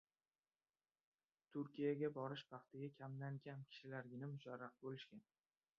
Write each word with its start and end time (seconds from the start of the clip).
Turkiyaga 1.57 2.09
borish 2.15 2.45
baxtiga 2.55 2.91
kamdan-kam 3.03 3.65
kishilargina 3.71 4.33
musharraf 4.35 4.79
bo‘lishgan. 4.87 5.27